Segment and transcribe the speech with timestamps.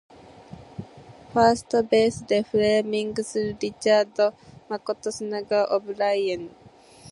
[1.31, 4.33] ファーストベースでフレーミングするリチャード
[4.67, 6.49] 誠砂川オブライエン